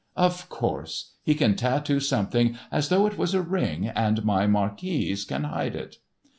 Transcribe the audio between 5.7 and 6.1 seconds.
it."